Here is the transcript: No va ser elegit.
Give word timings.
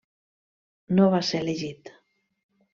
No 0.97 1.07
va 1.17 1.21
ser 1.29 1.43
elegit. 1.47 1.95